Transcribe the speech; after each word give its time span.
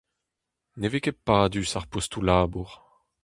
Ne 0.79 0.87
vez 0.91 1.01
ket 1.03 1.23
padus 1.25 1.71
ar 1.77 1.85
postoù-labour. 1.91 2.69